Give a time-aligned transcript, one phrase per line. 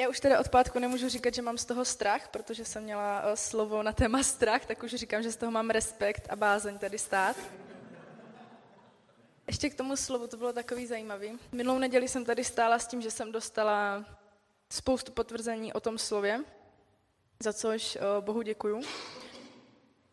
[0.00, 3.22] Já už teda od pátku nemůžu říkat, že mám z toho strach, protože jsem měla
[3.24, 6.78] eh, slovo na téma strach, tak už říkám, že z toho mám respekt a bázeň
[6.78, 7.36] tady stát.
[9.46, 11.38] Ještě k tomu slovu, to bylo takový zajímavý.
[11.52, 14.04] Minulou neděli jsem tady stála s tím, že jsem dostala
[14.72, 16.40] spoustu potvrzení o tom slově,
[17.42, 18.82] za což eh, Bohu děkuju.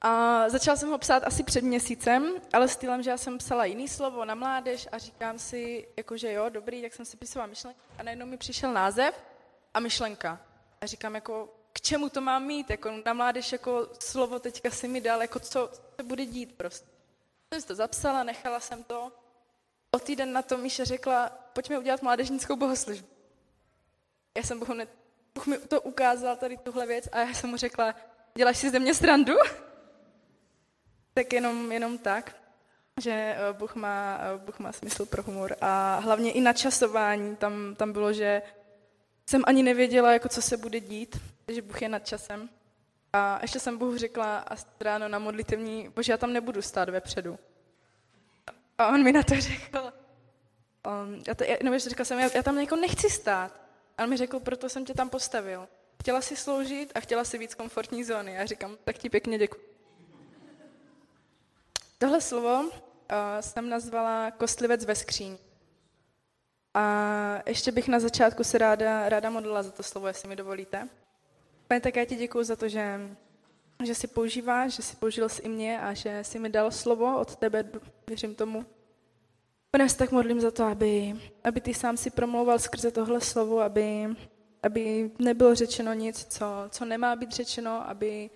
[0.01, 3.87] A začala jsem ho psát asi před měsícem, ale stylem, že já jsem psala jiný
[3.87, 8.03] slovo na mládež a říkám si, jakože jo, dobrý, tak jsem si pisovala myšlenky a
[8.03, 9.26] najednou mi přišel název
[9.77, 10.41] a myšlenka.
[10.81, 14.87] A říkám, jako, k čemu to mám mít, jako na mládež jako slovo teďka si
[14.87, 16.87] mi dal, jako co se bude dít prostě.
[17.53, 19.11] Jsem si to zapsala, nechala jsem to.
[19.91, 23.07] O týden na to Míša řekla, pojďme udělat mládežnickou bohoslužbu.
[24.37, 24.87] Já jsem Bohu ne...
[25.35, 27.95] Bůh mi to ukázal, tady tuhle věc, a já jsem mu řekla,
[28.35, 29.33] děláš si ze mě strandu?
[31.13, 32.35] tak jenom, jenom tak,
[33.01, 35.55] že eh, Bůh má, eh, Bůh má smysl pro humor.
[35.61, 38.41] A hlavně i načasování, tam, tam bylo, že
[39.29, 42.49] jsem ani nevěděla, jako co se bude dít, že Bůh je nad časem.
[43.13, 47.39] A ještě jsem Bůh řekla a ráno na modlitevní, bože, já tam nebudu stát vepředu.
[48.77, 49.93] A on mi na to řekl,
[50.87, 53.61] um, já, to, nebo říkal jsem, já, já tam jako nechci stát.
[53.97, 55.67] A on mi řekl, proto jsem tě tam postavil.
[55.99, 58.33] Chtěla si sloužit a chtěla si víc komfortní zóny.
[58.33, 59.61] Já říkám, tak ti pěkně děkuji.
[61.97, 62.69] Tohle slovo uh,
[63.39, 65.37] jsem nazvala kostlivec ve skříň.
[66.79, 70.89] A ještě bych na začátku se ráda, ráda modlila za to slovo, jestli mi dovolíte.
[71.67, 72.99] Pane, tak já ti děkuji za to, že,
[73.83, 77.35] že jsi používáš, že jsi použil i mě a že jsi mi dal slovo od
[77.35, 77.65] tebe,
[78.07, 78.65] věřím tomu.
[79.71, 83.59] Pane, se tak modlím za to, aby, aby ty sám si promlouval skrze tohle slovo,
[83.59, 84.07] aby,
[84.63, 88.29] aby nebylo řečeno nic, co, co nemá být řečeno, aby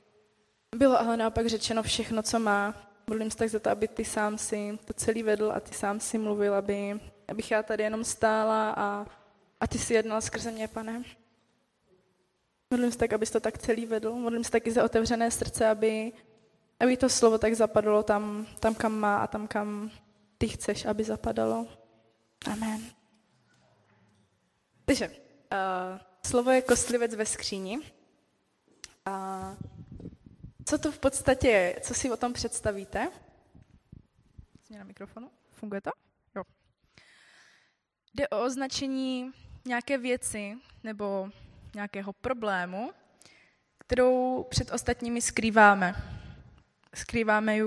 [0.75, 2.75] bylo ale naopak řečeno všechno, co má.
[3.07, 5.99] Modlím se tak za to, aby ty sám si to celý vedl a ty sám
[5.99, 6.99] si mluvil, aby,
[7.31, 9.05] abych já tady jenom stála a,
[9.59, 11.03] a ty si jednal skrze mě, pane.
[12.71, 14.15] Modlím se tak, abys to tak celý vedl.
[14.15, 16.13] Modlím se taky za otevřené srdce, aby,
[16.79, 19.91] aby to slovo tak zapadlo tam, tam, kam má a tam, kam
[20.37, 21.67] ty chceš, aby zapadalo.
[22.51, 22.81] Amen.
[24.85, 27.79] Takže, uh, slovo je kostlivec ve skříni.
[29.05, 29.55] A
[30.65, 31.79] co to v podstatě je?
[31.81, 33.11] Co si o tom představíte?
[34.67, 35.31] Změna mikrofonu.
[35.51, 35.89] Funguje to?
[36.35, 36.43] Jo.
[38.13, 39.31] Jde o označení
[39.65, 41.29] nějaké věci nebo
[41.75, 42.91] nějakého problému,
[43.77, 45.95] kterou před ostatními skrýváme.
[46.95, 47.63] Skrýváme ji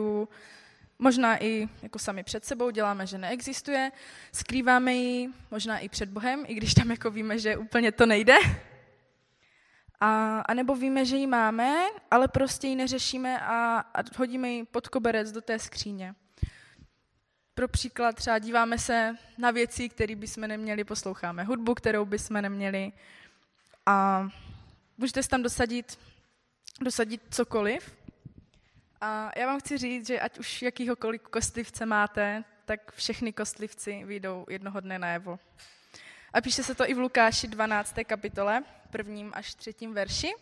[0.98, 3.92] možná i jako sami před sebou, děláme, že neexistuje,
[4.32, 8.36] skrýváme ji možná i před Bohem, i když tam jako víme, že úplně to nejde.
[10.00, 11.74] A, a nebo víme, že ji máme,
[12.10, 16.14] ale prostě ji neřešíme a, a hodíme ji pod koberec do té skříně.
[17.54, 22.92] Pro příklad třeba díváme se na věci, které bychom neměli, posloucháme hudbu, kterou bychom neměli
[23.86, 24.28] a
[24.98, 25.98] můžete si tam dosadit,
[26.80, 27.96] dosadit cokoliv.
[29.00, 34.46] A já vám chci říct, že ať už jakýhokoliv kostlivce máte, tak všechny kostlivci vyjdou
[34.48, 35.38] jednoho dne najevo.
[36.32, 37.94] A píše se to i v Lukáši 12.
[38.06, 40.32] kapitole, prvním až třetím verši.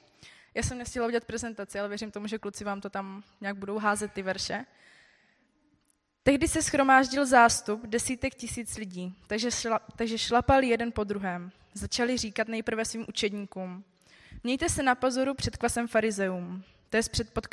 [0.54, 3.78] Já jsem nestihla udělat prezentaci, ale věřím tomu, že kluci vám to tam nějak budou
[3.78, 4.64] házet ty verše.
[6.24, 11.52] Tehdy se schromáždil zástup desítek tisíc lidí, takže, šla, takže šlapali jeden po druhém.
[11.74, 13.84] Začali říkat nejprve svým učedníkům.
[14.44, 17.46] Mějte se na pozoru před klasem farizeum, to je před pod,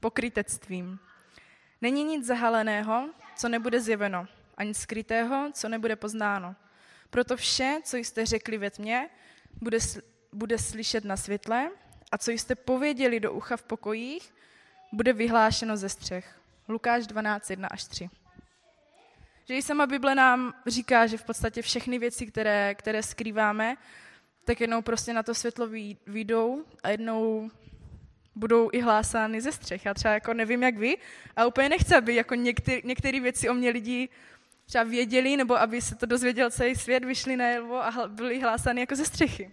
[0.00, 0.98] pokrytectvím.
[1.80, 4.26] Není nic zahaleného, co nebude zjeveno,
[4.56, 6.56] ani skrytého, co nebude poznáno.
[7.10, 9.10] Proto vše, co jste řekli ve tmě,
[9.60, 9.78] bude,
[10.32, 11.70] bude slyšet na světle
[12.12, 14.34] a co jste pověděli do ucha v pokojích,
[14.92, 16.43] bude vyhlášeno ze střech.
[16.68, 18.10] Lukáš 12, 1 až 3.
[19.48, 23.76] Že i sama Bible nám říká, že v podstatě všechny věci, které, které skrýváme,
[24.44, 25.68] tak jednou prostě na to světlo
[26.06, 27.50] výjdou a jednou
[28.34, 29.84] budou i hlásány ze střech.
[29.84, 30.96] Já třeba jako nevím, jak vy,
[31.36, 32.34] a úplně nechci, aby jako
[32.84, 34.08] některé věci o mě lidi
[34.66, 38.96] třeba věděli, nebo aby se to dozvěděl celý svět, vyšli najevo a byli hlásány jako
[38.96, 39.50] ze střechy.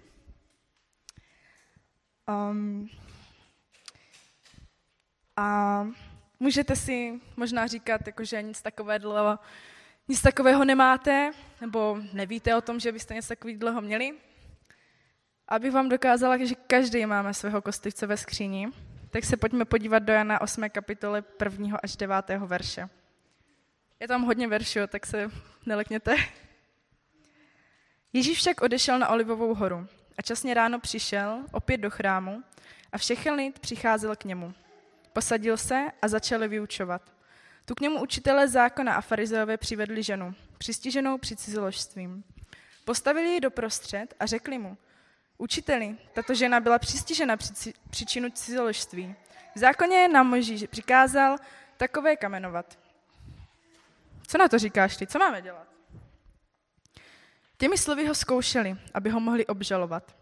[2.27, 2.89] Um,
[5.37, 5.87] a
[6.41, 9.39] můžete si možná říkat, jako, že nic takového,
[10.07, 14.13] nic takového nemáte, nebo nevíte o tom, že byste něco takového měli.
[15.47, 18.67] Abych vám dokázala, že každý máme svého kostlivce ve skříni,
[19.09, 20.69] tak se pojďme podívat do Jana 8.
[20.69, 21.77] kapitole 1.
[21.83, 22.15] až 9.
[22.29, 22.89] verše.
[23.99, 25.29] Je tam hodně veršů, tak se
[25.65, 26.15] nelekněte.
[28.13, 29.87] Ježíš však odešel na Olivovou horu
[30.17, 32.43] a časně ráno přišel opět do chrámu
[32.91, 34.53] a všechny lid přicházel k němu.
[35.13, 37.01] Posadil se a začali vyučovat.
[37.65, 42.23] Tu k němu učitelé zákona a farizeové přivedli ženu, přistiženou při cizoložstvím.
[42.85, 44.77] Postavili ji doprostřed a řekli mu,
[45.41, 49.15] Učiteli, tato žena byla přistižena při příčinu cizoložství.
[49.55, 51.37] V zákoně nám Mojžíš přikázal
[51.77, 52.79] takové kamenovat.
[54.27, 55.07] Co na to říkáš ty?
[55.07, 55.67] Co máme dělat?
[57.57, 60.15] Těmi slovy ho zkoušeli, aby ho mohli obžalovat.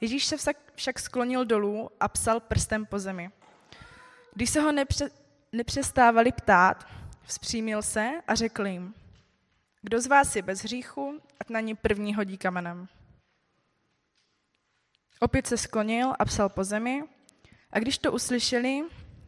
[0.00, 0.36] Ježíš se
[0.74, 3.30] však sklonil dolů a psal prstem po zemi.
[4.34, 5.10] Když se ho nepře-
[5.52, 6.86] nepřestávali ptát,
[7.22, 8.94] vzpřímil se a řekl jim,
[9.82, 12.88] kdo z vás je bez hříchu, ať na ní první hodí kamenem.
[15.20, 17.04] Opět se sklonil a psal po zemi
[17.70, 18.82] a když to uslyšeli,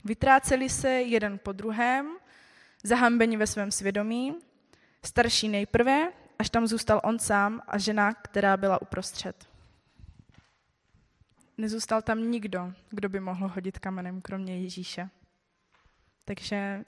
[0.04, 2.16] vytráceli se jeden po druhém,
[2.84, 4.36] zahambeni ve svém svědomí,
[5.04, 9.55] starší nejprve, až tam zůstal on sám a žena, která byla uprostřed.
[11.58, 15.08] Nezůstal tam nikdo, kdo by mohl hodit kamenem, kromě Ježíše.
[16.24, 16.84] Takže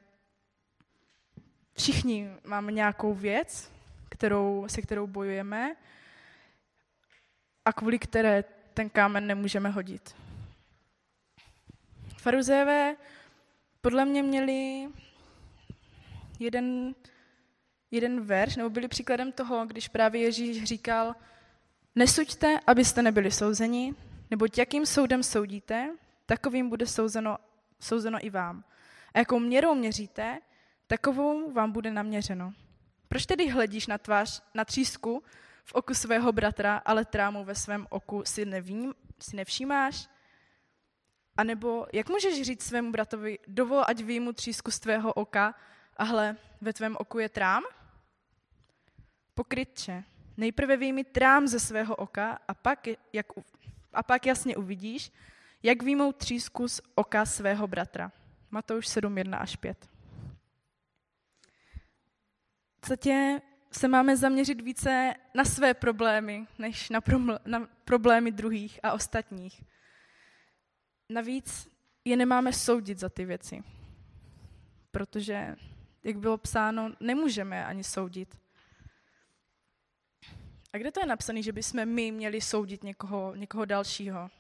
[1.76, 3.72] všichni máme nějakou věc,
[4.08, 5.76] kterou, se kterou bojujeme
[7.64, 8.44] a kvůli které
[8.74, 10.16] ten kámen nemůžeme hodit.
[12.18, 12.96] Faruzévé
[13.80, 14.88] podle mě měli
[16.38, 16.94] jeden,
[17.90, 21.14] jeden verš, nebo byli příkladem toho, když právě Ježíš říkal,
[21.94, 23.94] nesuďte, abyste nebyli souzeni,
[24.30, 25.96] neboť jakým soudem soudíte,
[26.26, 27.38] takovým bude souzeno,
[27.80, 28.64] souzeno i vám.
[29.14, 30.38] A jakou měrou měříte,
[30.86, 32.52] takovou vám bude naměřeno.
[33.08, 35.22] Proč tedy hledíš na tvář, na třísku
[35.64, 40.08] v oku svého bratra, ale trámu ve svém oku si, nevím, si nevšímáš?
[41.36, 45.54] A nebo jak můžeš říct svému bratovi, dovol, ať výjmu třísku z tvého oka,
[45.96, 47.62] a hle, ve tvém oku je trám?
[49.34, 50.04] Pokrytče,
[50.36, 53.26] nejprve výjmi trám ze svého oka a pak, jak,
[53.98, 55.12] a pak jasně uvidíš,
[55.62, 58.12] jak výjmout třísku z oka svého bratra.
[58.50, 59.88] Matouš 7, 1 až 5.
[62.76, 63.40] V podstatě
[63.70, 69.64] se máme zaměřit více na své problémy, než na, probl- na problémy druhých a ostatních.
[71.08, 71.68] Navíc
[72.04, 73.62] je nemáme soudit za ty věci,
[74.90, 75.56] protože,
[76.04, 78.38] jak bylo psáno, nemůžeme ani soudit.
[80.72, 84.30] A kde to je napsané, že bychom my měli soudit někoho, někoho dalšího?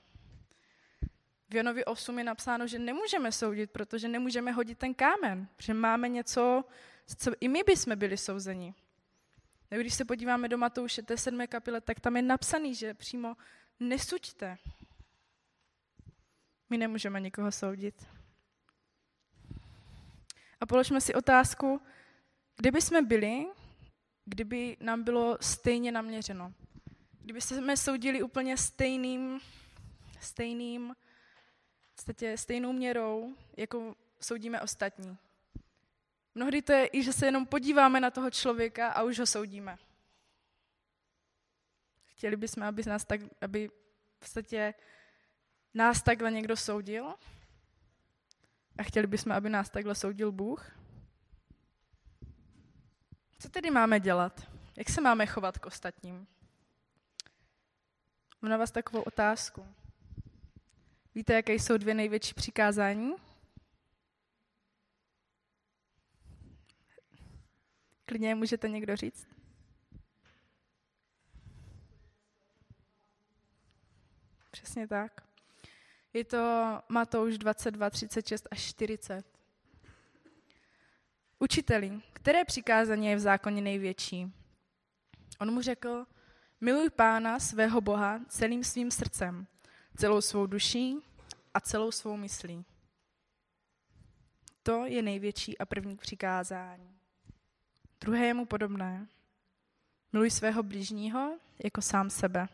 [1.48, 6.08] V Janovi 8 je napsáno, že nemůžeme soudit, protože nemůžeme hodit ten kámen, že máme
[6.08, 6.64] něco,
[7.16, 8.74] co i my bychom byli souzeni.
[9.70, 13.36] No, když se podíváme do Matouše, té sedmé kapile, tak tam je napsaný, že přímo
[13.80, 14.58] nesuďte.
[16.70, 18.06] My nemůžeme nikoho soudit.
[20.60, 21.80] A položme si otázku,
[22.56, 23.46] kde by jsme byli,
[24.28, 26.52] kdyby nám bylo stejně naměřeno.
[27.20, 29.40] Kdyby jsme soudili úplně stejným,
[30.20, 30.96] stejným,
[32.34, 35.18] stejnou měrou, jako soudíme ostatní.
[36.34, 39.78] Mnohdy to je i, že se jenom podíváme na toho člověka a už ho soudíme.
[42.06, 43.70] Chtěli bychom, aby nás, tak, aby
[44.20, 44.28] v
[45.74, 47.14] nás takhle někdo soudil?
[48.78, 50.77] A chtěli bychom, aby nás takhle soudil Bůh?
[53.38, 54.50] Co tedy máme dělat?
[54.76, 56.26] Jak se máme chovat k ostatním?
[58.42, 59.66] Mám na vás takovou otázku.
[61.14, 63.14] Víte, jaké jsou dvě největší přikázání?
[68.04, 69.26] Klidně můžete někdo říct?
[74.50, 75.28] Přesně tak.
[76.12, 79.37] Je to Matouš 22, 36 až 40.
[81.40, 84.32] Učiteli, které přikázání je v zákoně největší?
[85.40, 86.06] On mu řekl,
[86.60, 89.46] miluj pána svého Boha celým svým srdcem,
[89.96, 90.96] celou svou duší
[91.54, 92.64] a celou svou myslí.
[94.62, 96.98] To je největší a první přikázání.
[98.00, 99.08] Druhé je mu podobné.
[100.12, 102.48] Miluj svého blížního jako sám sebe.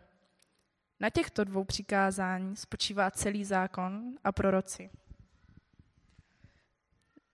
[1.01, 4.91] Na těchto dvou přikázání spočívá celý zákon a proroci.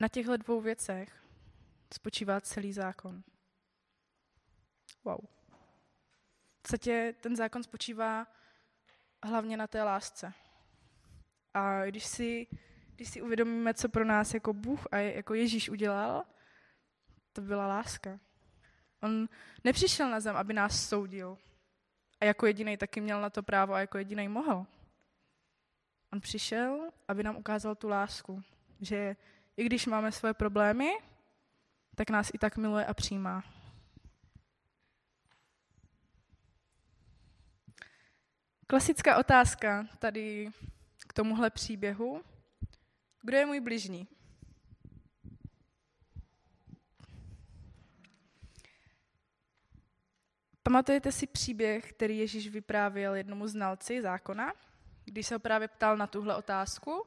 [0.01, 1.21] Na těchto dvou věcech
[1.95, 3.23] spočívá celý zákon.
[5.05, 5.19] Wow.
[6.59, 8.27] V podstatě ten zákon spočívá
[9.23, 10.33] hlavně na té lásce.
[11.55, 12.47] A když si,
[12.97, 16.25] když si uvědomíme, co pro nás jako Bůh a jako Ježíš udělal,
[17.33, 18.21] to byla láska.
[19.03, 19.29] On
[19.65, 21.39] nepřišel na zem, aby nás soudil.
[22.21, 24.67] A jako jediný taky měl na to právo a jako jediný mohl.
[26.13, 28.43] On přišel, aby nám ukázal tu lásku,
[28.81, 29.17] že
[29.57, 30.91] i když máme svoje problémy,
[31.95, 33.45] tak nás i tak miluje a přijímá.
[38.67, 40.51] Klasická otázka tady
[41.09, 42.23] k tomuhle příběhu.
[43.23, 44.09] Kdo je můj bližní?
[50.63, 54.53] Pamatujete si příběh, který Ježíš vyprávěl jednomu znalci zákona,
[55.05, 57.07] když se ho právě ptal na tuhle otázku,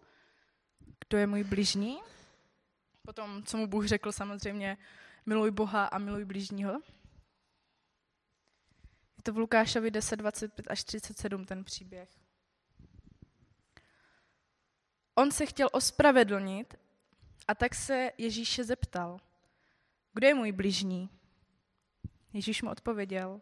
[1.07, 1.99] kdo je můj bližní?
[3.05, 4.77] Potom, co mu Bůh řekl samozřejmě,
[5.25, 6.71] miluj Boha a miluj bližního.
[9.17, 12.09] Je to v Lukášovi 10, 25 až 37 ten příběh.
[15.15, 16.75] On se chtěl ospravedlnit
[17.47, 19.19] a tak se Ježíše zeptal,
[20.13, 21.09] kdo je můj bližní?
[22.33, 23.41] Ježíš mu odpověděl,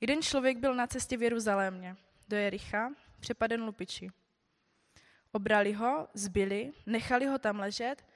[0.00, 1.96] jeden člověk byl na cestě v Jeruzalémě
[2.28, 4.10] do Jericha, přepaden lupiči.
[5.32, 8.07] Obrali ho, zbyli, nechali ho tam ležet,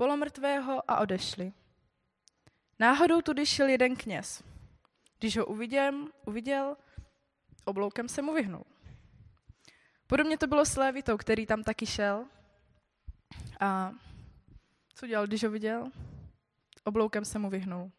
[0.00, 1.52] polomrtvého a odešli.
[2.78, 4.42] Náhodou tudy šel jeden kněz.
[5.18, 6.76] Když ho uviděl, uviděl,
[7.64, 8.64] obloukem se mu vyhnul.
[10.06, 12.24] Podobně to bylo s Lévitou, který tam taky šel.
[13.60, 13.92] A
[14.94, 15.90] co dělal, když ho viděl?
[16.84, 17.90] Obloukem se mu vyhnul.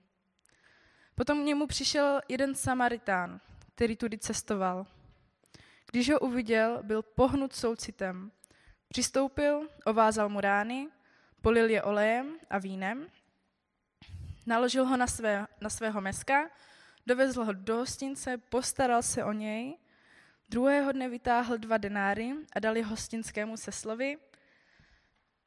[1.16, 3.40] Potom k němu přišel jeden Samaritán,
[3.76, 4.86] který tudy cestoval.
[5.92, 8.32] Když ho uviděl, byl pohnut soucitem.
[8.88, 10.90] Přistoupil, ovázal mu rány,
[11.42, 13.08] polil je olejem a vínem,
[14.46, 16.50] naložil ho na, své, na svého meska,
[17.06, 19.78] dovezl ho do hostince, postaral se o něj,
[20.50, 24.18] druhého dne vytáhl dva denáry a dal je hostinskému se slovy,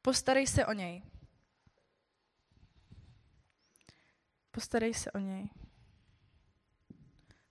[0.01, 1.03] postarej se o něj.
[4.51, 5.49] Postarej se o něj.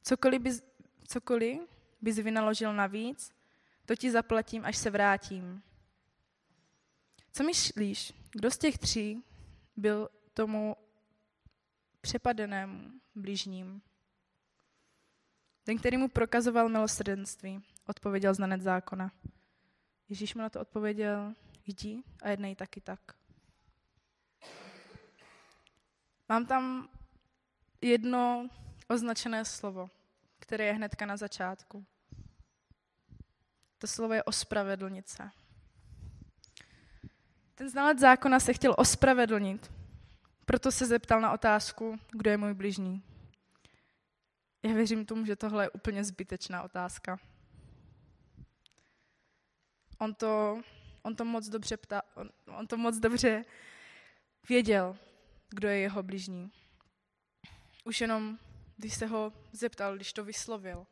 [0.02, 0.62] Cokoliv bys,
[1.08, 1.60] cokoliv
[2.00, 3.32] bys vynaložil navíc,
[3.86, 5.62] to ti zaplatím, až se vrátím.
[7.32, 9.24] Co myslíš, kdo z těch tří
[9.76, 10.76] byl tomu
[12.00, 13.82] přepadenému blížním?
[15.64, 19.12] Ten, který mu prokazoval milosrdenství, odpověděl znanec zákona.
[20.08, 21.34] Ježíš mu na to odpověděl,
[21.66, 23.00] jdi a jednej taky tak.
[26.28, 26.88] Mám tam
[27.80, 28.48] jedno
[28.88, 29.90] označené slovo,
[30.38, 31.84] které je hnedka na začátku.
[33.78, 35.30] To slovo je ospravedlnit se.
[37.54, 39.72] Ten znalec zákona se chtěl ospravedlnit,
[40.46, 43.02] proto se zeptal na otázku, kdo je můj bližní.
[44.62, 47.18] Já věřím tomu, že tohle je úplně zbytečná otázka.
[49.98, 50.62] On to,
[51.02, 53.44] on to moc dobře ptá, on, on to moc dobře
[54.48, 54.96] věděl,
[55.48, 56.52] kdo je jeho bližní.
[57.84, 58.38] Už jenom,
[58.76, 60.86] když se ho zeptal, když to vyslovil.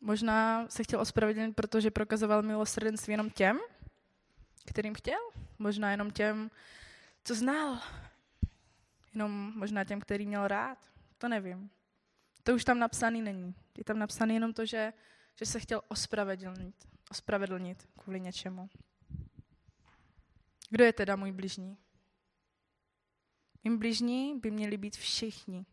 [0.00, 3.58] Možná se chtěl ospravedlnit, protože prokazoval milosrdenství jenom těm,
[4.66, 5.18] kterým chtěl.
[5.58, 6.50] Možná jenom těm,
[7.24, 7.78] co znal.
[9.14, 10.78] Jenom možná těm, který měl rád.
[11.18, 11.70] To nevím.
[12.42, 13.54] To už tam napsaný není.
[13.78, 14.92] Je tam napsaný jenom to, že,
[15.36, 16.74] že se chtěl ospravedlnit.
[17.10, 18.68] Ospravedlnit kvůli něčemu.
[20.70, 21.78] Kdo je teda můj bližní?
[23.64, 25.66] Mým bližní by měli být všichni.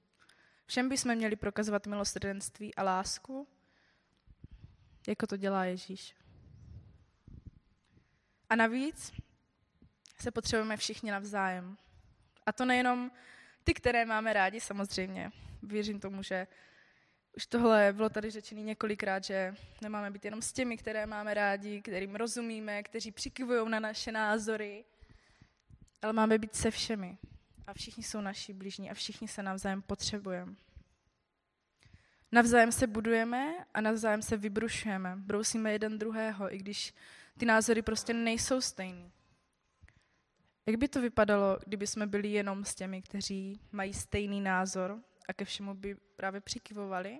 [0.66, 3.48] Všem bychom měli prokazovat milosrdenství a lásku,
[5.08, 6.16] jako to dělá Ježíš.
[8.50, 9.14] A navíc
[10.20, 11.78] se potřebujeme všichni navzájem.
[12.46, 13.12] A to nejenom
[13.64, 15.32] ty, které máme rádi, samozřejmě.
[15.64, 16.48] Věřím tomu, že
[17.38, 21.82] už tohle bylo tady řečený několikrát, že nemáme být jenom s těmi, které máme rádi,
[21.82, 24.86] kterým rozumíme, kteří přikivují na naše názory,
[26.02, 27.18] ale máme být se všemi.
[27.68, 30.56] A všichni jsou naši blížní a všichni se navzájem potřebujeme.
[32.36, 35.16] Navzájem se budujeme a navzájem se vybrušujeme.
[35.16, 36.94] Brousíme jeden druhého, i když
[37.38, 39.12] ty názory prostě nejsou stejný.
[40.66, 45.34] Jak by to vypadalo, kdyby jsme byli jenom s těmi, kteří mají stejný názor a
[45.34, 47.20] ke všemu by právě přikivovali?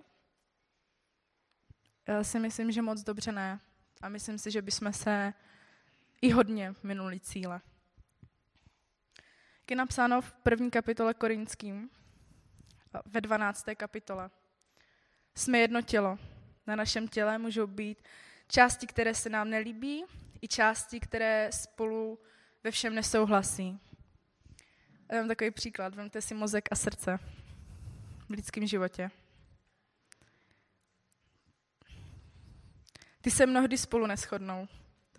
[2.08, 3.60] Já si myslím, že moc dobře ne.
[4.02, 5.34] A myslím si, že bychom se
[6.22, 7.62] i hodně minuli cíle.
[9.70, 11.90] Je napsáno v první kapitole Korinským,
[13.06, 13.66] ve 12.
[13.78, 14.30] kapitole.
[15.38, 16.20] Jsme jedno tělo.
[16.68, 17.98] Na našem těle můžou být
[18.48, 20.04] části, které se nám nelíbí,
[20.42, 22.20] i části, které spolu
[22.64, 23.80] ve všem nesouhlasí.
[25.12, 25.96] Já mám takový příklad.
[25.96, 27.20] Vemte si mozek a srdce
[28.30, 29.12] v lidském životě.
[33.22, 34.68] Ty se mnohdy spolu neschodnou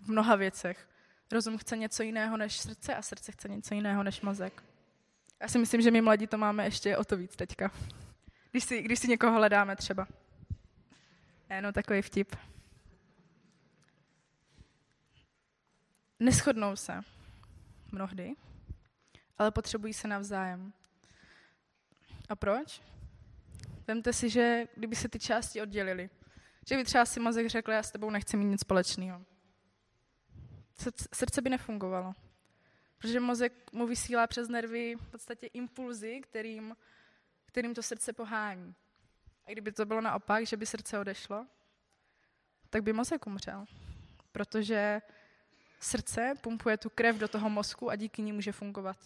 [0.01, 0.89] v mnoha věcech.
[1.31, 4.63] Rozum chce něco jiného než srdce a srdce chce něco jiného než mozek.
[5.41, 7.71] Já si myslím, že my mladí to máme ještě o to víc teďka.
[8.57, 10.07] Když si, když si někoho hledáme třeba.
[11.49, 12.35] Jenom takový vtip.
[16.19, 17.01] Neschodnou se
[17.91, 18.35] mnohdy,
[19.37, 20.73] ale potřebují se navzájem.
[22.29, 22.81] A proč?
[23.87, 26.09] Vemte si, že kdyby se ty části oddělily,
[26.67, 29.25] že by třeba si mozek řekl, já s tebou nechci mít nic společného.
[31.13, 32.15] Srdce by nefungovalo.
[32.97, 36.75] Protože mozek mu vysílá přes nervy v podstatě impulzy, kterým
[37.47, 38.75] kterým to srdce pohání.
[39.45, 41.47] A kdyby to bylo naopak, že by srdce odešlo,
[42.69, 43.65] tak by mozek umřel.
[44.31, 45.01] Protože
[45.79, 48.97] srdce pumpuje tu krev do toho mozku a díky ní může fungovat.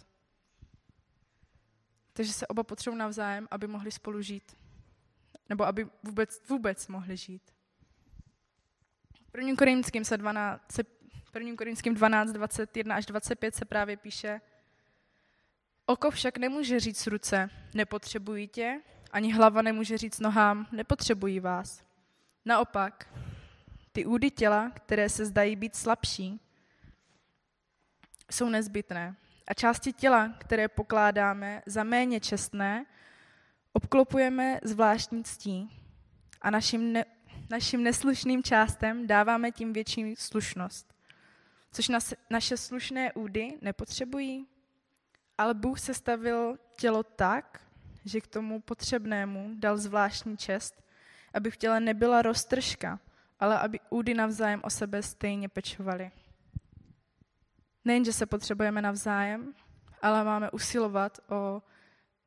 [2.14, 4.58] Takže se oba potřebují navzájem, aby mohli spolu žít.
[5.50, 7.52] Nebo aby vůbec, vůbec mohli žít.
[9.38, 9.56] 1.
[9.58, 10.84] Korinským se 12, se
[11.40, 11.56] 1.
[11.56, 14.42] Korinským 12, 21 až 25 se právě píše,
[15.92, 18.82] Oko však nemůže říct ruce, nepotřebují tě,
[19.12, 21.84] ani hlava nemůže říct nohám, nepotřebují vás.
[22.46, 23.14] Naopak,
[23.92, 26.40] ty údy těla, které se zdají být slabší,
[28.32, 29.16] jsou nezbytné.
[29.48, 32.86] A části těla, které pokládáme za méně čestné,
[33.74, 35.70] obklopujeme zvláštní ctí
[36.42, 37.06] a našim, ne,
[37.50, 40.94] našim neslušným částem dáváme tím větší slušnost.
[41.72, 44.51] Což nas, naše slušné údy nepotřebují.
[45.42, 47.62] Ale Bůh se stavil tělo tak,
[48.06, 50.84] že k tomu potřebnému dal zvláštní čest,
[51.34, 53.00] aby v těle nebyla roztržka,
[53.40, 56.12] ale aby údy navzájem o sebe stejně pečovaly.
[57.86, 59.54] Nejenže se potřebujeme navzájem,
[60.02, 61.62] ale máme usilovat o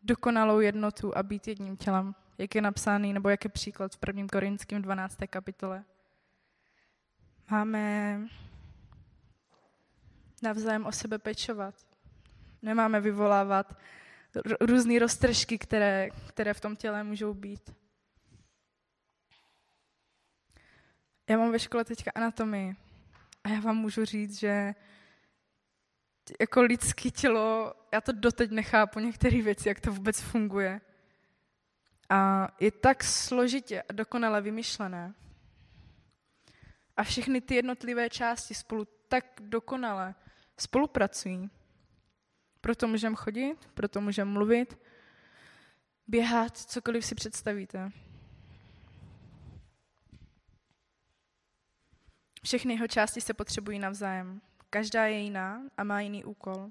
[0.02, 4.26] dokonalou jednotu a být jedním tělem, jak je napsaný, nebo jak je příklad v 1.
[4.32, 5.18] Korinském 12.
[5.30, 5.84] kapitole.
[7.50, 8.20] Máme
[10.42, 11.93] navzájem o sebe pečovat.
[12.64, 13.76] Nemáme vyvolávat
[14.60, 17.74] různé roztržky, které, které v tom těle můžou být.
[21.28, 22.76] Já mám ve škole teďka anatomii
[23.44, 24.74] a já vám můžu říct, že
[26.40, 30.80] jako lidské tělo, já to doteď nechápu, některé věci, jak to vůbec funguje.
[32.10, 35.14] A je tak složitě a dokonale vymyšlené.
[36.96, 40.14] A všechny ty jednotlivé části spolu tak dokonale
[40.56, 41.50] spolupracují.
[42.64, 44.78] Proto můžeme chodit, proto můžeme mluvit,
[46.06, 47.90] běhat, cokoliv si představíte.
[52.44, 54.40] Všechny jeho části se potřebují navzájem.
[54.70, 56.70] Každá je jiná a má jiný úkol.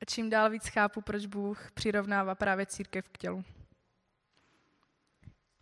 [0.00, 3.44] A čím dál víc chápu, proč Bůh přirovnává právě církev k tělu.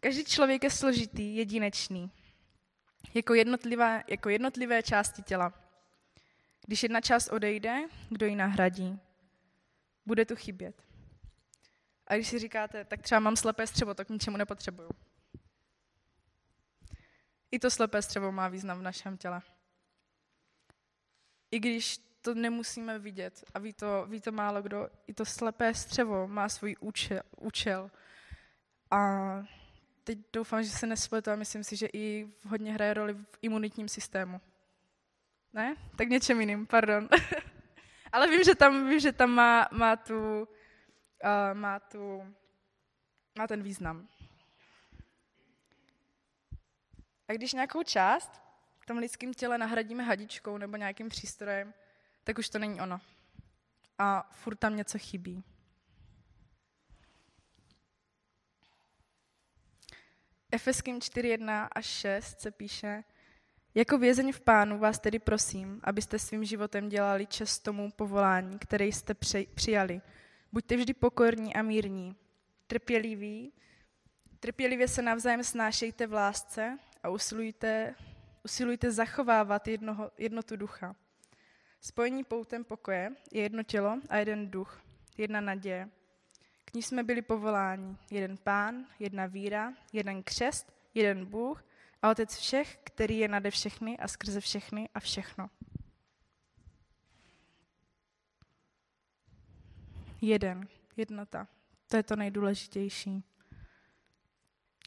[0.00, 2.10] Každý člověk je složitý, jedinečný,
[3.14, 5.63] jako, jednotlivé, jako jednotlivé části těla.
[6.66, 9.00] Když jedna část odejde, kdo ji nahradí?
[10.06, 10.82] Bude tu chybět.
[12.06, 14.90] A když si říkáte, tak třeba mám slepé střevo, to k ničemu nepotřebuju.
[17.50, 19.42] I to slepé střevo má význam v našem těle.
[21.50, 25.74] I když to nemusíme vidět a ví to, ví to málo kdo, i to slepé
[25.74, 27.20] střevo má svůj účel.
[27.40, 27.90] účel.
[28.90, 28.98] A
[30.04, 33.88] teď doufám, že se nespletu a myslím si, že i hodně hraje roli v imunitním
[33.88, 34.40] systému.
[35.54, 35.76] Ne?
[35.96, 37.08] Tak něčem jiným, pardon.
[38.12, 40.48] Ale vím, že tam, vím, že tam má, má, tu, uh,
[41.52, 42.34] má, tu,
[43.38, 44.08] má ten význam.
[47.28, 48.42] A když nějakou část
[48.78, 51.74] v tom lidském těle nahradíme hadičkou nebo nějakým přístrojem,
[52.24, 53.00] tak už to není ono.
[53.98, 55.44] A furt tam něco chybí.
[60.52, 63.04] Efeským 4.1 až 6 se píše,
[63.74, 68.84] jako vězeň v pánu vás tedy prosím, abyste svým životem dělali čest tomu povolání, které
[68.84, 69.14] jste
[69.54, 70.00] přijali.
[70.52, 72.16] Buďte vždy pokorní a mírní,
[72.66, 73.52] trpěliví,
[74.40, 77.94] trpělivě se navzájem snášejte v lásce a usilujte,
[78.44, 80.96] usilujte zachovávat jednoho, jednotu ducha.
[81.80, 84.82] Spojení poutem pokoje je jedno tělo a jeden duch,
[85.18, 85.88] jedna naděje.
[86.64, 87.96] K ní jsme byli povoláni.
[88.10, 91.64] Jeden pán, jedna víra, jeden křest, jeden Bůh
[92.04, 95.50] a Otec všech, který je nade všechny a skrze všechny a všechno.
[100.20, 101.48] Jeden, jednota.
[101.86, 103.24] To je to nejdůležitější.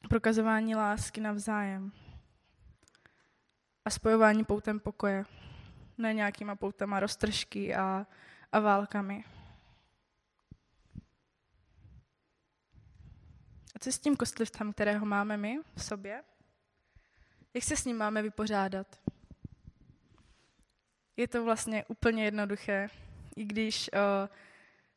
[0.09, 1.91] Prokazování lásky navzájem.
[3.85, 5.25] A spojování poutem pokoje.
[5.97, 8.07] Ne nějakýma poutama roztržky a,
[8.51, 9.23] a válkami.
[13.75, 16.23] A co s tím kostlivcem, kterého máme my v sobě?
[17.57, 18.99] Jak se s ním máme vypořádat?
[21.15, 22.89] Je to vlastně úplně jednoduché,
[23.35, 24.35] i když uh,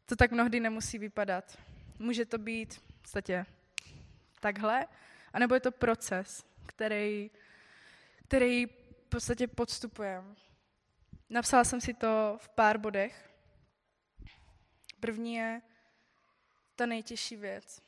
[0.05, 1.59] to tak mnohdy nemusí vypadat.
[1.99, 3.47] Může to být v podstatě
[4.41, 4.87] takhle,
[5.33, 7.31] anebo je to proces, který,
[8.29, 10.35] který v podstatě podstupujeme.
[11.31, 13.31] Napsala jsem si to v pár bodech.
[15.01, 15.63] První je
[16.77, 17.83] ta nejtěžší věc.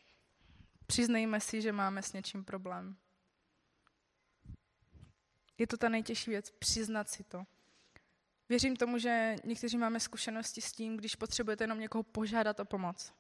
[0.87, 2.96] Přiznejme si, že máme s něčím problém.
[5.62, 7.44] Je to ta nejtěžší věc, přiznat si to.
[8.48, 13.12] Věřím tomu, že někteří máme zkušenosti s tím, když potřebujete jenom někoho požádat o pomoc.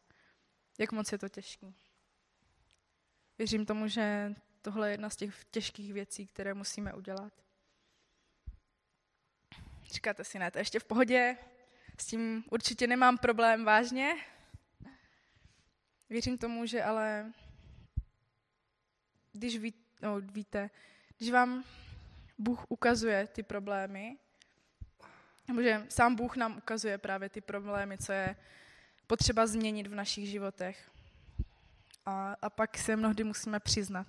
[0.78, 1.72] Jak moc je to těžké.
[3.38, 7.32] Věřím tomu, že tohle je jedna z těch těžkých věcí, které musíme udělat.
[9.84, 11.36] Říkáte si, ne, to je ještě v pohodě,
[12.00, 14.14] s tím určitě nemám problém vážně.
[16.10, 17.32] Věřím tomu, že ale
[19.32, 20.70] když ví, no, víte,
[21.18, 21.64] když vám
[22.42, 24.16] Bůh ukazuje ty problémy,
[25.48, 28.36] nebo že sám Bůh nám ukazuje právě ty problémy, co je
[29.06, 30.90] potřeba změnit v našich životech.
[32.06, 34.06] A, a pak se mnohdy musíme přiznat.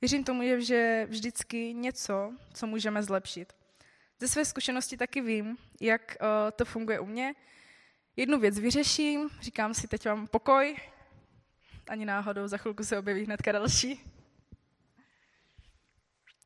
[0.00, 3.52] Věřím tomu, že vždycky něco, co můžeme zlepšit.
[4.20, 7.34] Ze své zkušenosti taky vím, jak uh, to funguje u mě.
[8.16, 10.76] Jednu věc vyřeším, říkám si, teď mám pokoj,
[11.88, 14.00] ani náhodou, za chvilku se objeví hnedka další.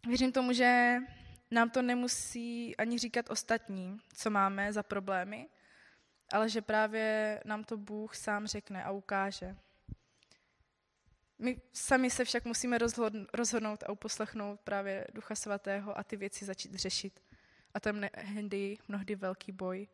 [0.07, 0.97] Věřím tomu, že
[1.51, 5.49] nám to nemusí ani říkat ostatní, co máme za problémy,
[6.33, 9.57] ale že právě nám to Bůh sám řekne a ukáže.
[11.39, 12.79] My sami se však musíme
[13.33, 17.21] rozhodnout a uposlechnout právě Ducha Svatého a ty věci začít řešit.
[17.75, 19.89] A to je mnohdy, mnohdy velký boj.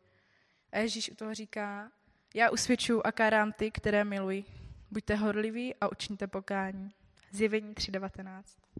[0.71, 1.91] A Ježíš u toho říká,
[2.33, 4.45] já usvědčuji a kárám ty, které miluji.
[4.91, 6.93] Buďte horliví a učiňte pokání.
[7.31, 8.70] Zjevení 3.19.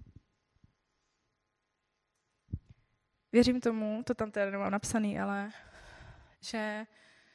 [3.32, 5.52] Věřím tomu, to tam teda nemám napsaný, ale
[6.41, 6.86] že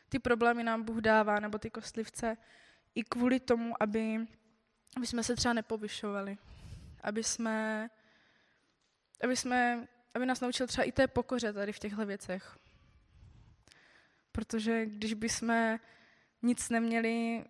[0.08, 2.36] ty problémy nám Bůh dává, nebo ty kostlivce,
[2.94, 4.26] i kvůli tomu, aby,
[4.96, 6.38] aby jsme se třeba nepovyšovali.
[7.00, 7.90] Aby jsme,
[9.24, 12.58] aby jsme, aby nás naučil třeba i té pokoře tady v těchto věcech.
[14.32, 15.78] Protože když bychom
[16.42, 17.44] nic neměli,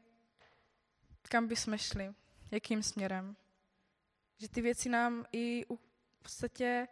[1.29, 2.15] kam bychom šli,
[2.51, 3.37] jakým směrem.
[4.39, 5.65] Že ty věci nám i
[6.19, 6.89] v podstatě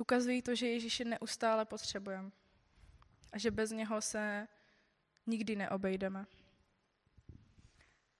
[0.00, 2.30] ukazují to, že Ježíše neustále potřebujeme
[3.32, 4.48] a že bez něho se
[5.26, 6.26] nikdy neobejdeme.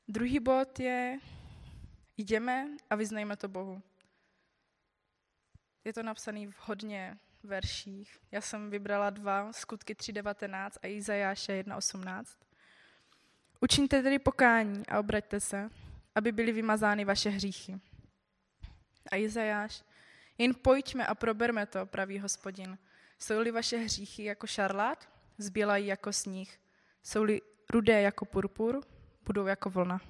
[0.08, 1.18] Druhý bod je,
[2.16, 3.82] jdeme a vyznejme to Bohu.
[5.84, 8.18] Je to napsané v hodně verších.
[8.32, 12.24] Já jsem vybrala dva, skutky 3.19 a Izajáše 1.18.
[13.60, 15.70] Učiňte tedy pokání a obraťte se,
[16.14, 17.80] aby byly vymazány vaše hříchy.
[19.12, 19.82] A Izajáš,
[20.38, 22.78] jen pojďme a proberme to, pravý hospodin.
[23.18, 26.60] Jsou-li vaše hříchy jako šarlát, zbělají jako sníh.
[27.02, 28.80] Jsou-li rudé jako purpur,
[29.24, 30.00] budou jako vlna.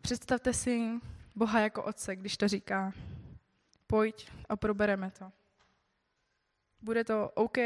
[0.00, 1.00] Představte si
[1.34, 2.92] Boha jako otce, když to říká.
[3.86, 5.32] Pojď a probereme to.
[6.82, 7.58] Bude to OK,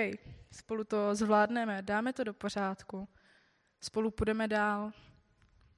[0.52, 3.08] spolu to zvládneme, dáme to do pořádku,
[3.80, 4.92] spolu půjdeme dál.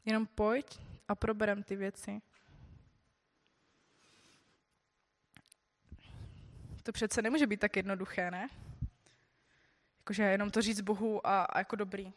[0.05, 2.23] Jenom pojď a proberem ty věci.
[6.89, 8.49] To přece nemůže být tak jednoduché, ne?
[9.99, 12.13] Jakože jenom to říct Bohu a, a jako dobrý.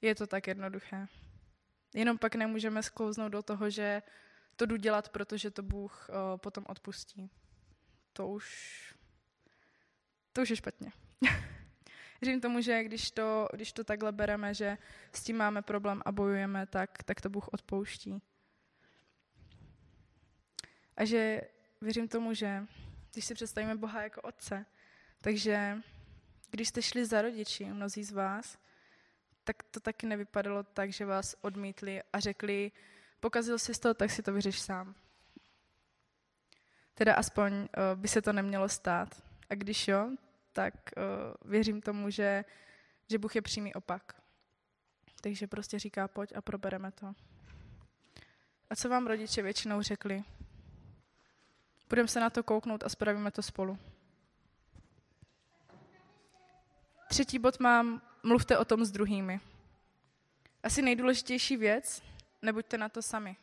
[0.00, 1.06] Je to tak jednoduché.
[1.94, 4.02] Jenom pak nemůžeme sklouznout do toho, že
[4.56, 7.30] to jdu dělat, protože to Bůh uh, potom odpustí.
[8.12, 8.76] To už,
[10.32, 10.92] to už je špatně.
[12.20, 14.78] Věřím tomu, že když to, když to takhle bereme, že
[15.12, 18.22] s tím máme problém a bojujeme, tak, tak to Bůh odpouští.
[20.96, 21.40] A že
[21.80, 22.66] věřím tomu, že
[23.12, 24.66] když si představíme Boha jako otce,
[25.20, 25.78] takže
[26.50, 28.58] když jste šli za rodiči, mnozí z vás,
[29.44, 32.72] tak to taky nevypadalo tak, že vás odmítli a řekli,
[33.20, 34.94] pokazil jsi to, tak si to vyřeš sám.
[36.94, 39.22] Teda aspoň uh, by se to nemělo stát.
[39.50, 40.10] A když jo,
[40.52, 42.44] tak uh, věřím tomu, že,
[43.10, 44.22] že Bůh je přímý opak.
[45.20, 47.12] Takže prostě říká, pojď a probereme to.
[48.70, 50.24] A co vám rodiče většinou řekli?
[51.90, 53.78] Budeme se na to kouknout a spravíme to spolu.
[57.08, 59.40] Třetí bod mám, mluvte o tom s druhými.
[60.62, 62.02] Asi nejdůležitější věc,
[62.42, 63.36] nebuďte na to sami.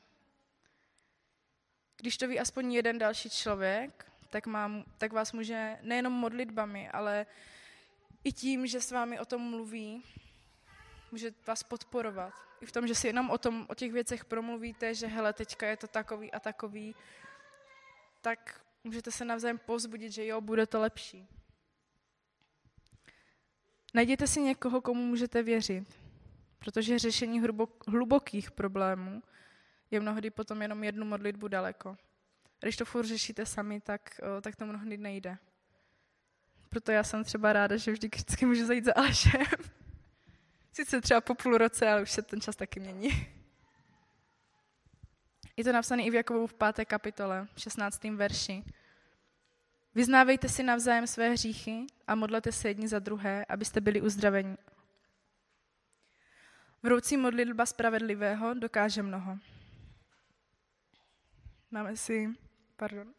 [1.98, 7.26] Když to ví aspoň jeden další člověk, tak, mám, tak vás může nejenom modlitbami, ale
[8.24, 10.04] i tím, že s vámi o tom mluví,
[11.12, 12.34] může vás podporovat.
[12.62, 15.68] I v tom, že si jenom o, tom, o těch věcech promluvíte, že hele, teďka
[15.68, 16.96] je to takový a takový,
[18.28, 21.28] tak můžete se navzájem pozbudit, že jo, bude to lepší.
[23.94, 25.96] Najděte si někoho, komu můžete věřit,
[26.60, 27.42] protože řešení
[27.88, 29.24] hlubokých problémů
[29.92, 31.98] je mnohdy potom jenom jednu modlitbu daleko.
[32.60, 35.38] Když to furt řešíte sami, tak, tak to mnohdy nejde.
[36.70, 39.42] Proto já jsem třeba ráda, že vždy vždycky můžu zajít za Alešem.
[40.72, 43.37] Sice třeba po půl roce, ale už se ten čas taky mění.
[45.58, 46.86] Je to napsané i v Jakovu v 5.
[46.86, 48.04] kapitole, 16.
[48.04, 48.63] verši.
[49.96, 54.58] Vyznávejte si navzájem své hříchy a modlete se jedni za druhé, abyste byli uzdraveni.
[56.84, 59.38] Vroucí modlitba spravedlivého dokáže mnoho.
[61.72, 62.30] Máme si,
[62.76, 63.13] pardon.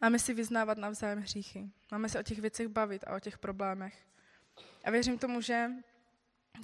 [0.00, 1.70] Máme si vyznávat navzájem hříchy.
[1.90, 4.11] Máme se o těch věcech bavit a o těch problémech.
[4.84, 5.70] A věřím tomu, že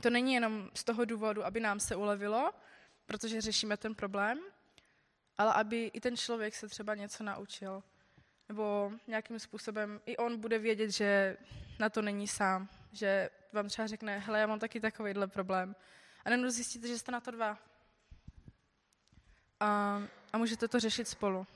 [0.00, 2.52] to není jenom z toho důvodu, aby nám se ulevilo,
[3.06, 4.40] protože řešíme ten problém,
[5.38, 7.82] ale aby i ten člověk se třeba něco naučil.
[8.48, 11.36] Nebo nějakým způsobem i on bude vědět, že
[11.78, 12.68] na to není sám.
[12.92, 15.76] Že vám třeba řekne, hele, já mám taky takovýhle problém.
[16.24, 17.58] A nebudu zjistit, že jste na to dva.
[19.60, 20.02] A,
[20.32, 21.46] a můžete to řešit spolu.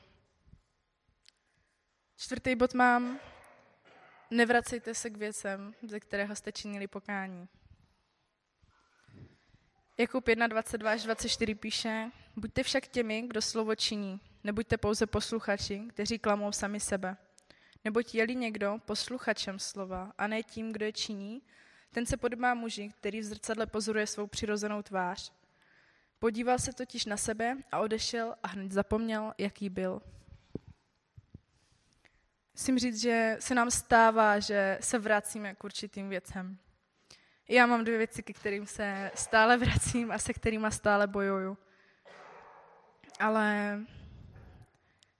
[2.16, 3.20] Čtvrtý bod mám,
[4.32, 7.48] nevracejte se k věcem, ze kterého jste činili pokání.
[9.98, 15.82] Jakub 1, 22 až 24 píše, buďte však těmi, kdo slovo činí, nebuďte pouze posluchači,
[15.88, 17.16] kteří klamou sami sebe.
[17.84, 21.42] Neboť je-li někdo posluchačem slova a ne tím, kdo je činí,
[21.90, 25.32] ten se podobá muži, který v zrcadle pozoruje svou přirozenou tvář.
[26.18, 30.02] Podíval se totiž na sebe a odešel a hned zapomněl, jaký byl.
[32.54, 36.58] Musím říct, že se nám stává, že se vracíme k určitým věcem.
[37.48, 41.58] Já mám dvě věci, ke kterým se stále vracím a se kterými stále bojuju.
[43.20, 43.78] Ale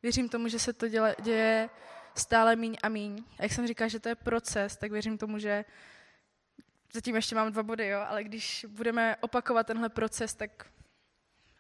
[0.03, 1.71] věřím tomu, že se to děle, děje
[2.15, 3.25] stále míň a míň.
[3.39, 5.65] A jak jsem říkala, že to je proces, tak věřím tomu, že
[6.93, 10.67] zatím ještě mám dva body, jo, ale když budeme opakovat tenhle proces, tak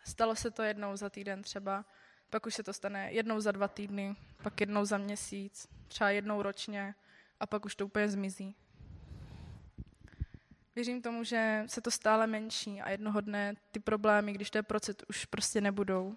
[0.05, 1.85] stalo se to jednou za týden třeba,
[2.33, 6.43] pak už se to stane jednou za dva týdny, pak jednou za měsíc, třeba jednou
[6.43, 6.95] ročně
[7.41, 8.57] a pak už to úplně zmizí.
[10.75, 14.63] Věřím tomu, že se to stále menší a jednoho dne ty problémy, když to je
[14.63, 16.17] proces, už prostě nebudou.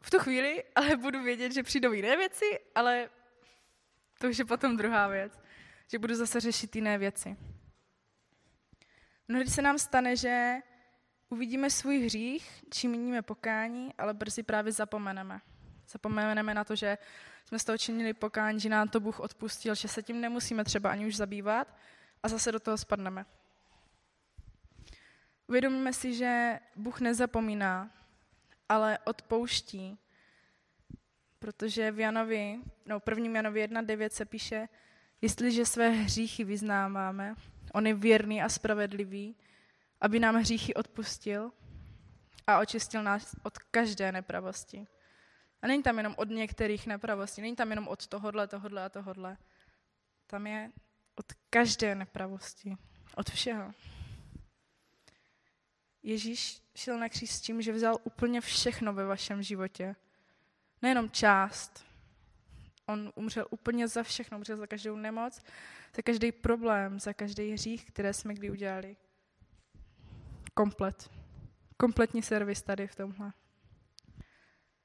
[0.00, 3.10] V tu chvíli ale budu vědět, že přijdou jiné věci, ale
[4.18, 5.40] to už je potom druhá věc.
[5.88, 7.36] Že budu zase řešit jiné věci.
[9.28, 10.54] Mnohdy se nám stane, že
[11.28, 15.40] uvidíme svůj hřích, čím míníme pokání, ale brzy právě zapomeneme.
[15.88, 16.98] Zapomeneme na to, že
[17.44, 20.90] jsme z toho činili pokání, že nám to Bůh odpustil, že se tím nemusíme třeba
[20.90, 21.76] ani už zabývat
[22.22, 23.26] a zase do toho spadneme.
[25.48, 27.90] Uvědomíme si, že Bůh nezapomíná,
[28.68, 29.98] ale odpouští,
[31.38, 34.68] protože v Janovi, no prvním Janovi 1.9 se píše,
[35.22, 37.34] jestliže své hříchy vyznáváme,
[37.72, 39.36] on je věrný a spravedlivý,
[40.00, 41.52] aby nám hříchy odpustil
[42.46, 44.86] a očistil nás od každé nepravosti.
[45.62, 49.36] A není tam jenom od některých nepravostí, není tam jenom od tohodle, tohodle a tohodle.
[50.26, 50.70] Tam je
[51.14, 52.76] od každé nepravosti,
[53.16, 53.72] od všeho.
[56.02, 59.96] Ježíš šel na kříž s tím, že vzal úplně všechno ve vašem životě.
[60.82, 61.84] Nejenom část.
[62.86, 65.42] On umřel úplně za všechno, umřel za každou nemoc,
[65.96, 68.96] za každý problém, za každý hřích, které jsme kdy udělali.
[70.54, 71.10] Komplet.
[71.76, 73.32] Kompletní servis tady v tomhle.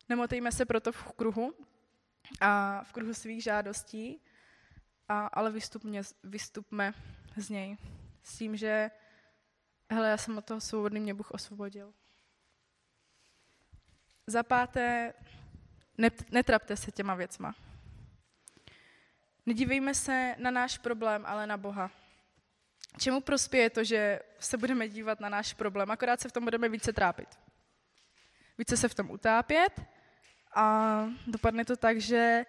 [0.10, 1.54] Nemotejme se proto v kruhu
[2.42, 4.22] a v kruhu svých žádostí,
[5.08, 6.94] a, ale vystupně, vystupme
[7.38, 7.78] z něj.
[8.24, 8.92] S tím, že
[9.90, 11.94] hele, já jsem od toho svobodný, mě Bůh osvobodil.
[14.28, 15.14] Za páté,
[16.32, 17.56] netrapte se těma věcma.
[19.46, 21.92] Nedívejme se na náš problém, ale na Boha.
[22.98, 25.92] Čemu prospěje to, že se budeme dívat na náš problém?
[25.92, 27.30] Akorát se v tom budeme více trápit.
[28.58, 29.82] Více se v tom utápět
[30.56, 32.46] a dopadne to tak, že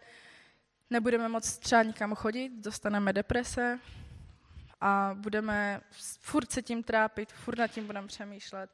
[0.91, 3.79] nebudeme moc třeba nikam chodit, dostaneme deprese
[4.81, 5.81] a budeme
[6.21, 8.71] furt se tím trápit, furt nad tím budeme přemýšlet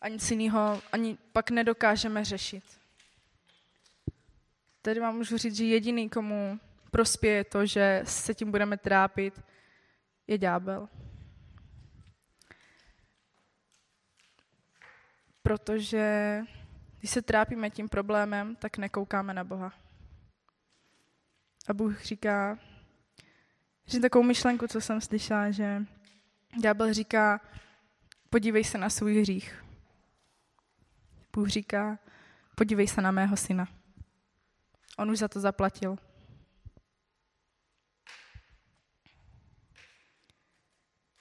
[0.00, 2.64] a nic jiného ani pak nedokážeme řešit.
[4.82, 9.42] Tedy vám můžu říct, že jediný, komu prospěje to, že se tím budeme trápit,
[10.26, 10.88] je ďábel.
[15.46, 16.42] Protože
[16.98, 19.72] když se trápíme tím problémem, tak nekoukáme na Boha.
[21.68, 22.58] A Bůh říká,
[23.86, 25.82] že takovou myšlenku, co jsem slyšela, že
[26.60, 27.40] ďábel říká,
[28.30, 29.64] podívej se na svůj hřích.
[31.32, 31.98] Bůh říká,
[32.54, 33.68] podívej se na mého syna.
[34.98, 35.98] On už za to zaplatil.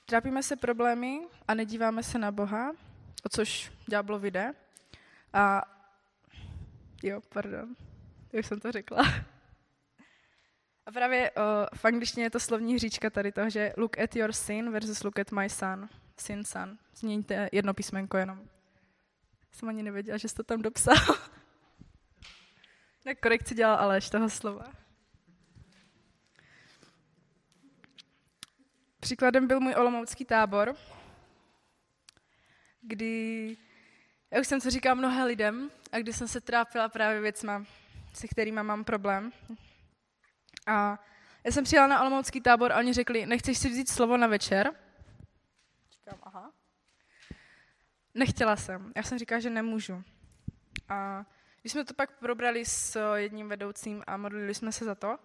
[0.05, 2.71] Trápíme se problémy a nedíváme se na Boha,
[3.25, 4.53] o což ďáblo vyjde.
[5.33, 5.61] A
[7.03, 7.75] jo, pardon,
[8.39, 9.03] už jsem to řekla.
[10.85, 11.43] A právě uh,
[11.75, 15.19] v angličtině je to slovní hříčka tady toho, že look at your sin versus look
[15.19, 15.89] at my son.
[16.17, 16.77] Sin, son.
[16.95, 18.49] Změníte jedno písmenko jenom.
[19.51, 20.95] Jsem ani nevěděla, že jsi to tam dopsal.
[23.05, 24.65] Na korekci dělal Aleš toho slova.
[28.99, 30.75] Příkladem byl můj olomoucký tábor,
[32.87, 33.57] kdy,
[34.31, 37.65] já už jsem to říkala mnoha lidem, a kdy jsem se trápila právě věcma,
[38.13, 39.31] se kterými mám problém.
[40.67, 40.99] A
[41.43, 44.71] já jsem přijela na olomoucký tábor a oni řekli, nechceš si vzít slovo na večer?
[45.91, 46.51] Říkám, aha.
[48.13, 48.93] Nechtěla jsem.
[48.95, 50.03] Já jsem říkala, že nemůžu.
[50.89, 51.25] A
[51.61, 55.19] když jsme to pak probrali s jedním vedoucím a modlili jsme se za to,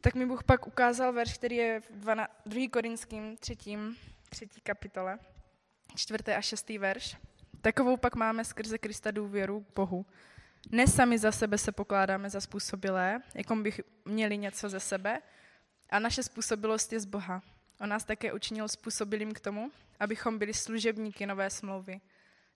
[0.00, 2.14] tak mi Bůh pak ukázal verš, který je v
[2.46, 2.68] 2.
[2.70, 3.96] Korinským třetím,
[4.30, 5.18] třetí kapitole,
[5.94, 7.16] čtvrtý a šestý verš.
[7.60, 10.06] Takovou pak máme skrze Krista důvěru k Bohu.
[10.70, 15.22] Ne sami za sebe se pokládáme za způsobilé, jako bych měli něco ze sebe,
[15.90, 17.42] a naše způsobilost je z Boha.
[17.80, 22.00] On nás také učinil způsobilým k tomu, abychom byli služebníky nové smlouvy.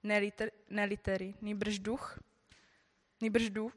[0.03, 2.19] Ne, liter, ne litery, nýbrž duch,
[3.21, 3.73] nýbrž duch,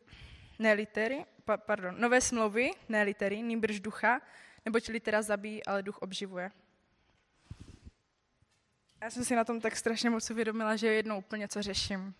[0.59, 4.21] ne litery, pa, pardon, nové smlouvy, ne litery, nýbrž ducha,
[4.65, 6.51] neboť litera zabíjí, ale duch obživuje.
[9.01, 12.13] Já jsem si na tom tak strašně moc uvědomila, že jednou úplně co řeším.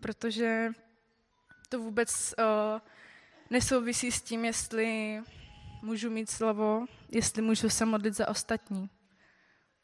[0.00, 0.68] Protože
[1.68, 2.80] to vůbec uh,
[3.50, 5.20] nesouvisí s tím, jestli
[5.82, 8.90] můžu mít slovo, jestli můžu se modlit za ostatní.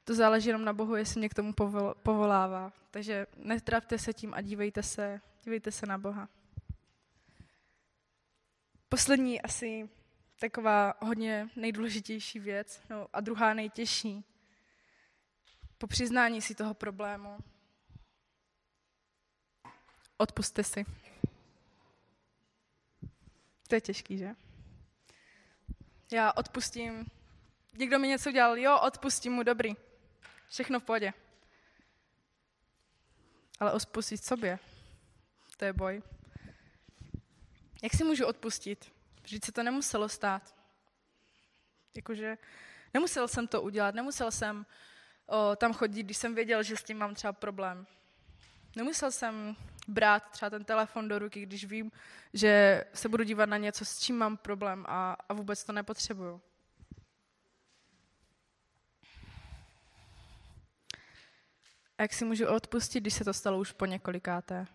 [0.04, 2.72] To záleží jenom na Bohu, jestli mě k tomu povol, povolává.
[2.90, 6.28] Takže netrapte se tím a dívejte se, dívejte se na Boha.
[8.88, 9.88] Poslední asi
[10.40, 14.24] taková hodně nejdůležitější věc, no a druhá nejtěžší.
[15.78, 17.38] Po přiznání si toho problému.
[20.16, 20.86] Odpuste si.
[23.68, 24.34] To je těžký, že?
[26.12, 27.06] Já odpustím.
[27.78, 29.76] Někdo mi něco udělal, jo, odpustím mu, dobrý.
[30.48, 31.12] Všechno v pohodě.
[33.60, 34.58] Ale odpustit sobě,
[35.56, 36.02] to je boj.
[37.82, 38.92] Jak si můžu odpustit?
[39.22, 40.54] Vždyť se to nemuselo stát.
[41.96, 42.38] Jakože
[42.94, 44.66] nemusel jsem to udělat, nemusel jsem
[45.28, 47.86] o, tam chodit, když jsem věděl, že s tím mám třeba problém.
[48.76, 49.56] Nemusel jsem
[49.88, 51.92] brát třeba ten telefon do ruky, když vím,
[52.34, 56.40] že se budu dívat na něco, s čím mám problém a, a vůbec to nepotřebuju.
[61.98, 64.66] A jak si můžu odpustit, když se to stalo už po několikáté?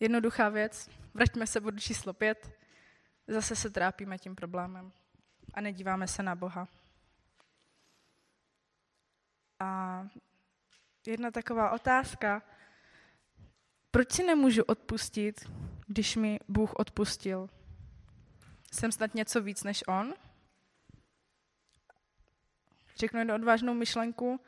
[0.00, 0.90] Jednoduchá věc.
[1.14, 2.58] Vraťme se bodu číslo pět.
[3.28, 4.92] Zase se trápíme tím problémem
[5.54, 6.68] a nedíváme se na Boha.
[9.60, 10.02] A
[11.06, 12.42] jedna taková otázka.
[13.90, 15.50] Proč si nemůžu odpustit,
[15.86, 17.50] když mi Bůh odpustil?
[18.72, 20.14] Jsem snad něco víc než On?
[22.96, 24.40] Řeknu jednu odvážnou myšlenku.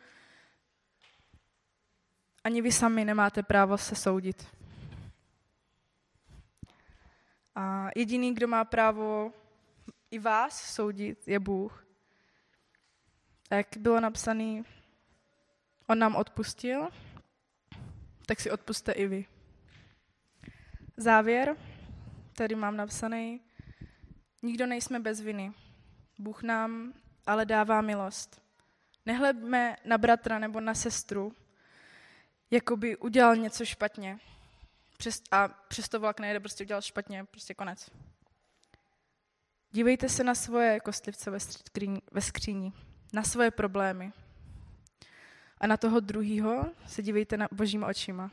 [2.45, 4.49] Ani vy sami nemáte právo se soudit.
[7.55, 9.33] A jediný, kdo má právo
[10.15, 11.87] i vás soudit, je Bůh.
[13.51, 14.63] A jak bylo napsané,
[15.87, 16.89] on nám odpustil,
[18.27, 19.27] tak si odpuste i vy.
[20.97, 21.57] Závěr,
[22.37, 23.41] tady mám napsaný,
[24.43, 25.53] nikdo nejsme bez viny.
[26.19, 26.93] Bůh nám
[27.27, 28.43] ale dává milost.
[29.07, 31.33] Nehledme na bratra nebo na sestru,
[32.51, 34.19] jako by udělal něco špatně.
[34.99, 37.91] Přes, a přesto vlak nejde, prostě udělal špatně, prostě konec.
[39.75, 41.31] Dívejte se na svoje kostlivce
[42.13, 42.73] ve, skříni,
[43.13, 44.13] na svoje problémy.
[45.59, 48.31] A na toho druhého se dívejte na božíma očima.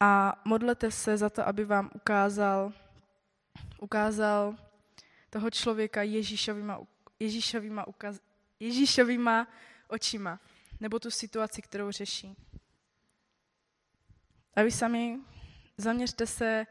[0.00, 2.72] A modlete se za to, aby vám ukázal,
[3.80, 4.56] ukázal
[5.30, 6.80] toho člověka Ježíšovýma,
[7.20, 8.20] Ježíšovýma, ukaz,
[8.60, 9.48] Ježíšovýma
[9.88, 10.40] očima,
[10.80, 12.36] nebo tu situaci, kterou řeší.
[14.54, 15.18] A vy sami
[15.76, 16.66] zaměřte se,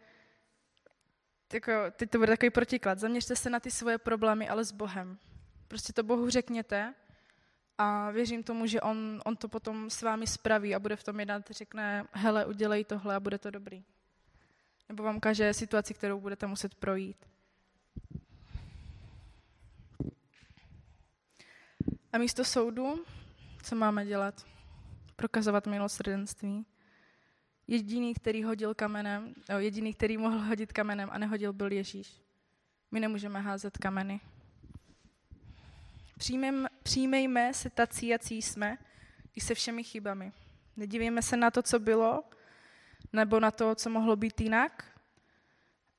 [1.54, 5.18] jako, teď to bude takový protiklad, zaměřte se na ty svoje problémy, ale s Bohem.
[5.68, 6.94] Prostě to Bohu řekněte
[7.78, 11.20] a věřím tomu, že on, on to potom s vámi spraví a bude v tom
[11.20, 13.84] jednat, řekne, hele, udělej tohle a bude to dobrý.
[14.90, 17.26] Nebo vám kaže situaci, kterou budete muset projít.
[22.14, 23.06] A místo soudu,
[23.64, 24.46] co máme dělat?
[25.16, 26.66] Prokazovat milosrdenství.
[27.68, 32.22] Jediný, který hodil kamenem, no, jediný, který mohl hodit kamenem a nehodil, byl Ježíš.
[32.92, 34.20] My nemůžeme házet kameny.
[36.18, 38.78] Přijmem, přijmejme se tací, jací jsme,
[39.36, 40.32] i se všemi chybami.
[40.78, 42.24] Nedívejme se na to, co bylo,
[43.14, 44.86] nebo na to, co mohlo být jinak.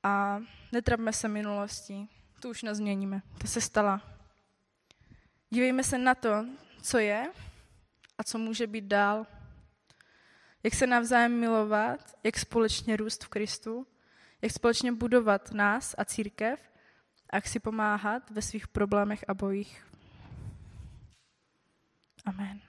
[0.03, 0.39] A
[0.71, 2.09] netrapme se minulostí,
[2.39, 4.01] tu už nezměníme, to se stala.
[5.49, 6.45] Dívejme se na to,
[6.81, 7.31] co je
[8.17, 9.25] a co může být dál.
[10.65, 13.87] Jak se navzájem milovat, jak společně růst v Kristu,
[14.41, 16.59] jak společně budovat nás a církev
[17.29, 19.87] a jak si pomáhat ve svých problémech a bojích.
[22.25, 22.61] Amen.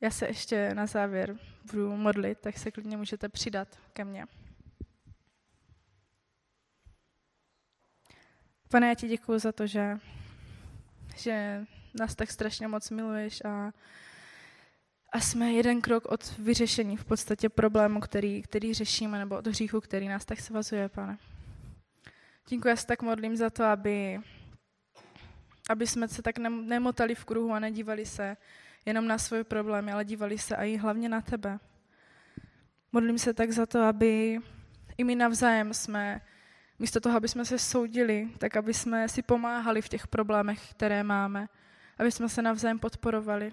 [0.00, 1.38] Já se ještě na závěr
[1.70, 4.26] budu modlit, tak se klidně můžete přidat ke mně.
[8.68, 9.98] Pane, já ti děkuji za to, že,
[11.16, 11.64] že
[12.00, 13.72] nás tak strašně moc miluješ a,
[15.18, 19.80] a jsme jeden krok od vyřešení v podstatě problému, který, který řešíme, nebo od hříchu,
[19.80, 21.18] který nás tak svazuje, pane.
[22.48, 24.20] Děkuji, já se tak modlím za to, aby,
[25.70, 28.36] aby jsme se tak nemotali v kruhu a nedívali se
[28.86, 31.58] jenom na svoje problémy, ale dívali se i hlavně na tebe.
[32.92, 34.38] Modlím se tak za to, aby
[34.98, 36.20] i my navzájem jsme,
[36.78, 41.02] místo toho, aby jsme se soudili, tak aby jsme si pomáhali v těch problémech, které
[41.02, 41.48] máme,
[41.98, 43.52] aby jsme se navzájem podporovali.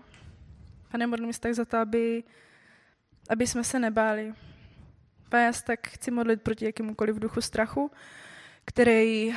[0.95, 2.23] Pane, modlím se tak za to, aby,
[3.29, 4.33] aby jsme se nebáli.
[5.29, 7.91] Pane, já se tak chci modlit proti jakémukoliv duchu strachu,
[8.65, 9.35] který,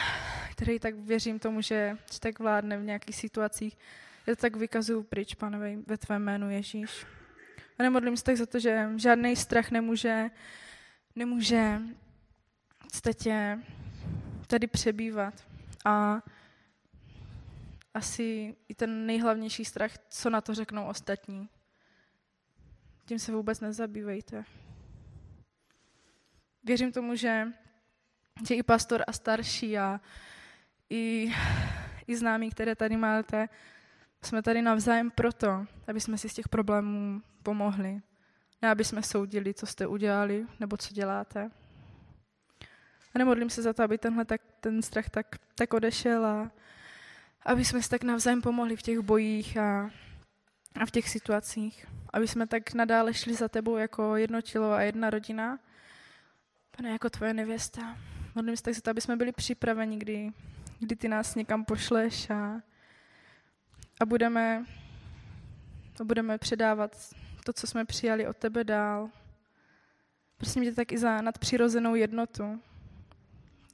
[0.51, 3.79] který tak věřím tomu, že, tak vládne v nějakých situacích.
[4.27, 7.07] Já to tak vykazuju pryč, pane, ve tvém jménu Ježíš.
[7.79, 10.31] A nemodlím se tak za to, že žádný strach nemůže,
[11.17, 11.81] nemůže
[13.15, 13.59] tě
[14.47, 15.35] tady přebývat.
[15.85, 16.23] A
[17.99, 21.49] asi i ten nejhlavnější strach, co na to řeknou ostatní.
[23.05, 24.45] Tím se vůbec nezabývejte.
[26.65, 27.47] Věřím tomu, že,
[28.49, 30.01] že i pastor a starší a
[30.91, 31.33] i,
[32.07, 33.49] i známí, které tady máte,
[34.23, 38.01] jsme tady navzájem proto, aby jsme si z těch problémů pomohli.
[38.63, 41.51] Ne, aby jsme soudili, co jste udělali, nebo co děláte.
[43.15, 46.51] A nemodlím se za to, aby tenhle tak, ten strach tak, tak odešel a
[47.43, 49.91] aby jsme si tak navzájem pomohli v těch bojích a,
[50.81, 51.87] a v těch situacích.
[52.13, 55.59] Aby jsme tak nadále šli za tebou jako jedno tělo a jedna rodina.
[56.77, 57.97] Pane, jako tvoje nevěsta.
[58.35, 60.33] Modlím se tak za to, aby jsme byli připraveni, kdy,
[60.79, 62.63] kdy ty nás někam pošleš a,
[64.01, 64.65] a budeme,
[66.01, 67.15] a budeme předávat
[67.45, 69.11] to, co jsme přijali od tebe dál.
[70.37, 72.63] Prosím tě tak i za nadpřirozenou jednotu,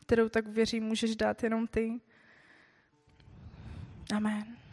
[0.07, 2.01] kterou tak věřím, můžeš dát jenom ty.
[4.12, 4.64] Amen.